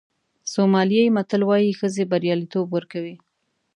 سومالیایي 0.53 1.11
متل 1.17 1.41
وایي 1.45 1.77
ښځې 1.79 2.03
بریالیتوب 2.11 2.67
ورکوي. 2.71 3.15